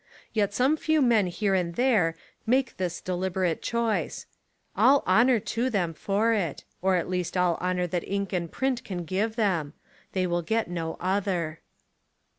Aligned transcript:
Yet 0.33 0.51
some 0.51 0.77
few 0.77 0.99
men 0.99 1.27
here 1.27 1.53
and 1.53 1.75
there 1.75 2.15
make 2.47 2.77
this 2.77 3.01
deliberate 3.01 3.61
choice. 3.61 4.25
All 4.75 5.03
honour 5.05 5.39
to 5.53 5.69
them 5.69 5.93
for 5.93 6.33
it— 6.33 6.63
or 6.81 6.95
at 6.95 7.07
least 7.07 7.37
all 7.37 7.55
hon 7.61 7.77
our 7.81 7.85
that 7.85 8.07
ink 8.07 8.33
and 8.33 8.51
print 8.51 8.83
can 8.83 9.05
give 9.05 9.35
them. 9.35 9.73
They 10.13 10.25
will 10.25 10.41
get 10.41 10.67
no 10.67 10.95
other. 10.99 11.59